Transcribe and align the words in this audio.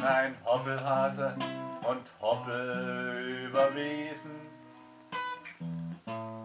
bin 0.00 0.08
ein 0.08 0.34
Hoppelhase 0.44 1.34
und 1.88 2.02
hoppel 2.20 3.48
über 3.48 3.74
Wiesen. 3.74 4.40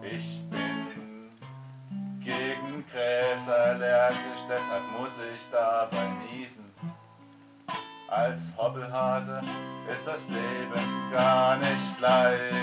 Ich 0.02 0.40
bin 0.50 1.30
gegen 2.20 2.84
Gräser 2.92 3.64
allergisch, 3.66 4.42
deshalb 4.48 4.82
muss 4.98 5.12
ich 5.34 5.40
dabei 5.50 6.06
niesen. 6.30 6.64
Als 8.08 8.42
Hoppelhase 8.56 9.40
ist 9.90 10.06
das 10.06 10.28
Leben 10.28 11.12
gar 11.12 11.56
nicht 11.56 12.00
leicht. 12.00 12.54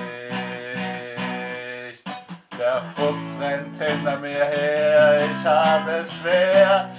Der 2.57 2.81
Fuchs 2.95 3.39
rennt 3.39 3.81
hinter 3.81 4.19
mir 4.19 4.45
her, 4.45 5.17
ich 5.17 5.45
habe 5.45 5.91
es 5.91 6.13
schwer. 6.13 6.89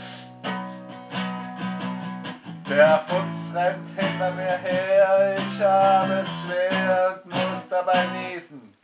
Der 2.76 3.04
Fuchs 3.06 3.54
rennt 3.54 3.88
hinter 3.96 4.32
mir 4.32 4.58
her, 4.58 5.36
ich 5.36 5.64
habe 5.64 6.14
es 6.22 6.28
schwer 6.42 7.20
und 7.24 7.32
muss 7.32 7.68
dabei 7.70 8.04
niesen. 8.12 8.74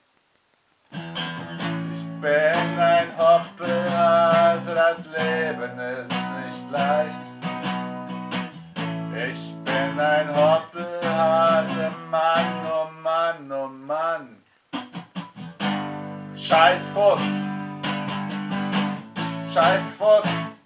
Ich 0.93 2.05
bin 2.21 2.79
ein 2.79 3.09
Hoppelhase, 3.19 4.75
das 4.75 5.05
Leben 5.07 5.77
ist 5.80 6.13
nicht 6.13 6.71
leicht. 6.71 7.16
Ich 9.29 9.55
bin 9.65 9.99
ein 9.99 10.29
Hoppelhase, 10.37 11.91
Mann, 12.09 12.47
oh 12.73 12.88
Mann, 13.02 13.51
oh 13.51 13.66
Mann. 13.66 14.37
Scheiß 16.37 16.82
Fuchs. 16.95 17.23
Scheiß 19.52 19.82
Fuchs. 19.99 20.60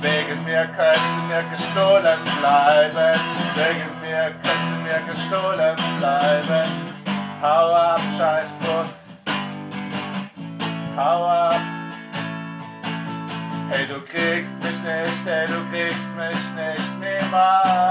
Wegen 0.00 0.44
mir 0.44 0.66
können 0.76 0.94
sie 1.16 1.26
mir 1.28 1.44
gestohlen 1.50 2.18
bleiben. 2.38 3.20
Wegen 3.54 3.90
mir 4.00 4.34
können 4.42 4.66
sie 4.70 4.80
mir 4.86 5.00
gestohlen 5.12 5.76
bleiben. 5.98 6.70
Hau 7.42 7.74
ab, 7.74 8.00
scheiß 8.16 8.48
Fuchs. 8.60 9.08
Hau 10.96 11.24
ab. 11.26 11.60
Hey, 13.70 13.86
du 13.86 14.00
kriegst 14.00 14.54
mich 14.62 14.80
nicht, 14.82 15.26
hey, 15.26 15.46
du 15.46 15.60
kriegst 15.70 16.16
mich 16.16 16.42
nicht 16.56 16.90
niemals. 17.00 17.87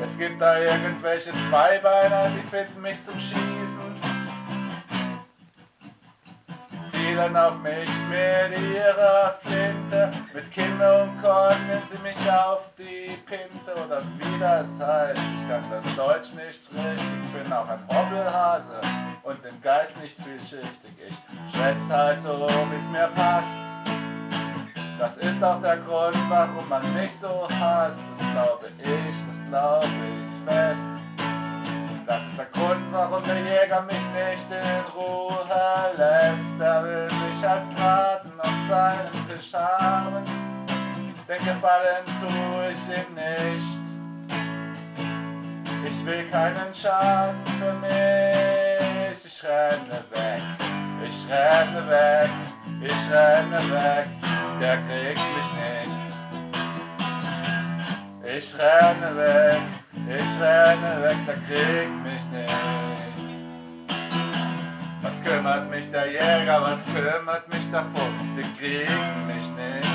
Es 0.00 0.16
gibt 0.16 0.40
da 0.40 0.58
irgendwelche 0.58 1.32
Zweibeiner, 1.48 2.30
die 2.30 2.46
finden 2.48 2.80
mich 2.80 3.02
zum 3.04 3.18
Schießen. 3.18 3.78
Zielen 6.90 7.36
auf 7.36 7.58
mich 7.62 7.88
mit 8.10 8.58
ihrer 8.74 9.38
Flinte, 9.42 10.10
mit 10.32 10.50
Kimme 10.52 11.02
und 11.02 11.22
Korn 11.22 11.54
nehmen 11.66 11.82
sie 11.90 11.98
mich 11.98 12.30
auf 12.30 12.68
die 12.78 13.16
Pinte 13.26 13.72
oder 13.84 14.02
wie 14.18 14.38
das 14.38 14.68
heißt. 14.78 15.20
Ich 15.20 15.48
kann 15.48 15.64
das 15.70 15.96
Deutsch 15.96 16.34
nicht 16.34 16.68
richtig, 16.72 17.42
bin 17.42 17.52
auch 17.52 17.68
ein 17.68 17.80
Hobbelhase 17.88 18.80
und 19.22 19.44
im 19.44 19.60
Geist 19.62 19.92
nicht 20.02 20.16
vielschichtig. 20.22 20.92
Ich 21.08 21.56
schwätze 21.56 21.96
halt 21.96 22.22
so, 22.22 22.46
wie 22.70 22.76
es 22.76 22.88
mir 22.90 23.08
passt. 23.14 23.58
Das 24.98 25.16
ist 25.18 25.42
auch 25.44 25.60
der 25.62 25.76
Grund, 25.76 26.16
warum 26.28 26.68
man 26.68 26.82
mich 26.94 27.12
so 27.20 27.46
hasst. 27.60 28.00
Das 28.18 28.32
glaube 28.32 28.66
ich, 28.82 28.88
das 29.50 29.60
glaube 29.80 29.86
ich 29.86 30.50
fest. 30.50 30.86
Das 32.06 32.22
ist 32.22 32.38
der 32.38 32.46
Grund, 32.46 32.84
warum 32.90 33.22
der 33.22 33.36
Jäger 33.36 33.82
mich 33.82 33.94
nicht 33.94 34.50
in 34.50 35.00
Ruhe 35.00 35.44
lässt. 35.96 36.60
Er 36.60 36.82
will 36.82 37.04
mich 37.04 37.48
als 37.48 37.68
Braten 37.68 38.32
auf 38.40 38.58
seinem 38.68 39.28
Tisch 39.28 39.52
haben. 39.52 40.24
Den 41.28 41.44
Gefallen 41.44 42.04
tue 42.20 42.70
ich 42.70 42.88
ihm 42.88 43.14
nicht. 43.14 43.78
Ich 45.86 46.06
will 46.06 46.28
keinen 46.30 46.74
Schaden 46.74 47.36
für 47.58 47.72
mich. 47.74 47.88
Ich 49.24 49.44
renne 49.44 50.02
weg, 50.10 50.42
ich 51.06 51.30
renne 51.30 51.88
weg, 51.88 52.30
ich 52.80 53.12
renne 53.12 53.60
weg. 53.70 54.08
Der 54.60 54.76
kriegt 54.78 55.20
mich 55.20 55.52
nicht. 55.54 56.07
Ich 58.36 58.54
renne 58.58 59.16
weg, 59.16 59.58
ich 60.06 60.40
renne 60.40 61.02
weg, 61.02 61.16
der 61.26 61.34
kriegt 61.48 62.04
mich 62.04 62.24
nicht. 62.30 62.52
Was 65.00 65.24
kümmert 65.24 65.70
mich 65.70 65.90
der 65.90 66.08
Jäger, 66.08 66.60
was 66.60 66.84
kümmert 66.94 67.48
mich 67.48 67.70
der 67.72 67.84
Fuchs, 67.84 68.24
die 68.36 68.42
kriegen 68.58 69.26
mich 69.26 69.48
nicht. 69.56 69.88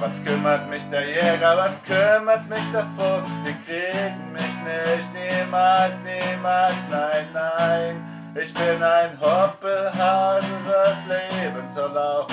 Was 0.00 0.24
kümmert 0.24 0.70
mich 0.70 0.88
der 0.88 1.06
Jäger, 1.06 1.56
was 1.58 1.82
kümmert 1.82 2.48
mich 2.48 2.72
der 2.72 2.86
Fuchs, 2.96 3.30
die 3.44 3.54
kriegen 3.66 4.32
mich 4.32 4.54
nicht. 4.64 5.06
Niemals, 5.12 5.96
niemals, 6.02 6.74
nein, 6.90 7.26
nein. 7.34 8.32
Ich 8.42 8.54
bin 8.54 8.82
ein 8.82 9.20
Hoppelhase, 9.20 10.46
das 10.66 10.96
Leben 11.06 11.68
soll 11.68 11.98
auch 11.98 12.26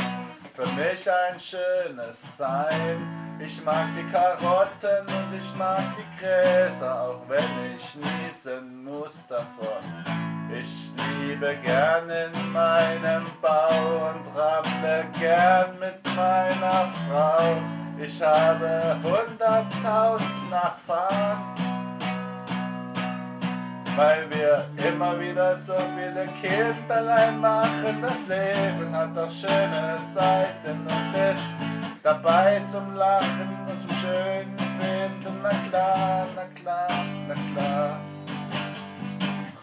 für 0.58 0.66
mich 0.70 1.08
ein 1.08 1.40
schönes 1.40 2.20
sein. 2.36 3.38
Ich 3.40 3.64
mag 3.64 3.86
die 3.96 4.12
Karotten 4.12 5.06
und 5.06 5.38
ich 5.38 5.56
mag 5.56 5.84
die 5.96 6.20
Gräser, 6.20 7.00
auch 7.04 7.22
wenn 7.28 7.76
ich 7.76 7.96
niesen 7.96 8.84
muss 8.84 9.22
davon. 9.28 9.84
Ich 10.52 10.92
liebe 11.22 11.56
gern 11.64 12.10
in 12.10 12.52
meinem 12.52 13.24
Bau 13.40 14.10
und 14.10 14.26
rample 14.36 15.06
gern 15.20 15.78
mit 15.80 16.16
meiner 16.16 16.92
Frau. 17.06 17.58
Ich 18.04 18.20
habe 18.20 18.98
hunderttausend 19.04 20.50
Nachbarn, 20.50 21.54
weil 23.98 24.28
wir 24.30 24.64
immer 24.88 25.20
wieder 25.20 25.58
so 25.58 25.74
viele 25.74 26.28
Kinderlein 26.40 27.42
machen. 27.42 27.98
Das 28.00 28.28
Leben 28.28 28.96
hat 28.96 29.18
doch 29.18 29.32
schöne 29.32 29.98
Seiten 30.14 30.80
und 30.82 31.16
ist 31.32 31.44
dabei 32.04 32.62
zum 32.72 32.96
Lachen 32.96 33.50
und 33.68 33.82
zum 33.82 33.90
schönen 33.98 34.56
Finden. 34.58 35.42
Na 35.42 35.50
klar, 35.68 36.28
na 36.36 36.44
klar, 36.62 36.88
na 37.28 37.34
klar. 37.34 38.00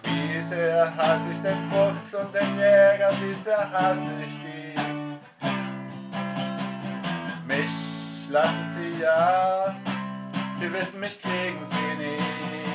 Wie 0.02 0.42
sehr 0.42 0.94
hasse 0.96 1.30
ich 1.32 1.40
den 1.40 1.58
Fuchs 1.70 2.14
und 2.14 2.34
den 2.34 2.56
Jäger, 2.56 3.10
wie 3.20 3.34
sehr 3.34 3.70
hasse 3.70 4.10
ich 4.26 4.34
die. 4.42 4.74
Mich 7.46 8.30
lassen 8.30 8.66
sie 8.74 9.00
ja, 9.00 9.74
sie 10.58 10.72
wissen, 10.72 10.98
mich 10.98 11.22
kriegen 11.22 11.64
sie 11.66 12.02
nie. 12.02 12.73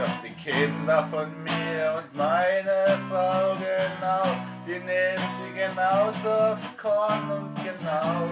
Doch 0.00 0.22
die 0.22 0.50
Kinder 0.50 1.06
von 1.10 1.28
mir 1.44 1.98
und 1.98 2.16
meine 2.16 2.84
Frau 3.10 3.54
genau, 3.56 4.22
die 4.66 4.78
nehmen 4.78 5.28
sie 5.36 5.52
genauso 5.58 6.52
aufs 6.52 6.74
Korn 6.80 7.30
und 7.30 7.54
genau. 7.56 8.30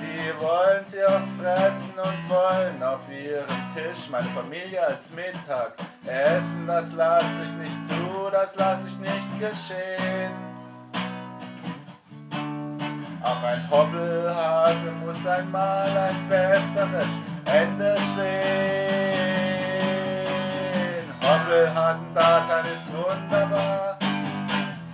Die 0.00 0.42
wollen 0.42 0.82
sie 0.86 1.04
auch 1.04 1.20
fressen 1.38 1.92
und 1.98 2.30
wollen 2.30 2.82
auf 2.82 3.00
ihrem 3.10 3.44
Tisch 3.74 4.08
meine 4.10 4.28
Familie 4.28 4.86
als 4.86 5.10
Mittag 5.10 5.74
essen. 6.06 6.66
Das 6.66 6.90
lasse 6.92 7.26
ich 7.46 7.52
nicht 7.52 7.88
zu, 7.88 8.30
das 8.30 8.56
lasse 8.56 8.86
ich 8.86 8.96
nicht 8.96 9.40
geschehen. 9.40 10.32
Auch 13.22 13.42
ein 13.42 13.70
Hobbelhase 13.70 14.90
muss 15.04 15.26
einmal 15.26 15.86
ein 15.86 16.28
besseres 16.30 17.08
Ende 17.44 17.94
sehen. 18.16 19.31
Hobbelhasen-Dasein 21.52 22.64
ist 22.72 22.86
wunderbar. 22.96 23.98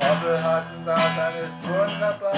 Hobbelhasen-Dasein 0.02 1.34
ist 1.46 1.58
wunderbar. 1.62 2.32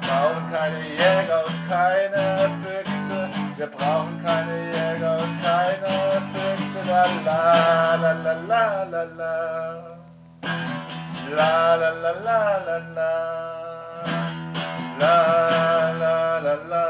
Brauchen 0.00 0.44
keine 0.50 0.80
Jäger 0.90 1.44
und 1.46 1.68
keine 1.68 2.50
Füchse. 2.64 3.30
Wir 3.56 3.68
brauchen 3.68 4.20
keine 4.26 4.66
Jäger 4.66 5.18
und 5.20 5.40
keine 5.40 6.20
Füchse. 6.32 6.80
La 7.24 7.94
la 7.94 8.12
la 8.12 8.32
la 8.48 8.82
la 8.82 9.02
la. 9.04 9.34
La 11.36 11.74
la 11.76 11.90
la 11.90 12.12
la 12.26 12.40
la 12.66 12.78
la. 12.96 13.12
La 14.98 15.14
la 16.00 16.38
la 16.40 16.54
la. 16.68 16.89